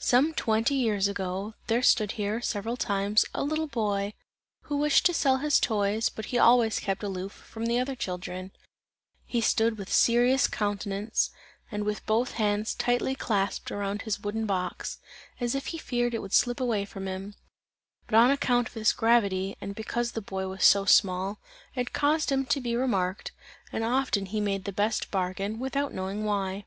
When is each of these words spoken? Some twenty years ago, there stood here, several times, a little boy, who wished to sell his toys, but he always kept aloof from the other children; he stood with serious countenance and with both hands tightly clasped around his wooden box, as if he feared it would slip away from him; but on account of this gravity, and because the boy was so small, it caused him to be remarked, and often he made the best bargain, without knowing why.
Some 0.00 0.34
twenty 0.34 0.74
years 0.74 1.06
ago, 1.06 1.54
there 1.68 1.80
stood 1.80 2.10
here, 2.18 2.40
several 2.40 2.76
times, 2.76 3.24
a 3.32 3.44
little 3.44 3.68
boy, 3.68 4.14
who 4.62 4.76
wished 4.76 5.06
to 5.06 5.14
sell 5.14 5.36
his 5.36 5.60
toys, 5.60 6.08
but 6.08 6.24
he 6.24 6.38
always 6.38 6.80
kept 6.80 7.04
aloof 7.04 7.30
from 7.30 7.66
the 7.66 7.78
other 7.78 7.94
children; 7.94 8.50
he 9.26 9.40
stood 9.40 9.78
with 9.78 9.88
serious 9.92 10.48
countenance 10.48 11.30
and 11.70 11.84
with 11.84 12.04
both 12.04 12.32
hands 12.32 12.74
tightly 12.74 13.14
clasped 13.14 13.70
around 13.70 14.02
his 14.02 14.18
wooden 14.18 14.44
box, 14.44 14.98
as 15.38 15.54
if 15.54 15.66
he 15.66 15.78
feared 15.78 16.14
it 16.14 16.18
would 16.20 16.34
slip 16.34 16.58
away 16.58 16.84
from 16.84 17.06
him; 17.06 17.36
but 18.08 18.16
on 18.16 18.32
account 18.32 18.66
of 18.66 18.74
this 18.74 18.92
gravity, 18.92 19.54
and 19.60 19.76
because 19.76 20.10
the 20.10 20.20
boy 20.20 20.48
was 20.48 20.64
so 20.64 20.84
small, 20.84 21.38
it 21.76 21.92
caused 21.92 22.32
him 22.32 22.44
to 22.44 22.60
be 22.60 22.74
remarked, 22.74 23.30
and 23.70 23.84
often 23.84 24.26
he 24.26 24.40
made 24.40 24.64
the 24.64 24.72
best 24.72 25.12
bargain, 25.12 25.60
without 25.60 25.94
knowing 25.94 26.24
why. 26.24 26.64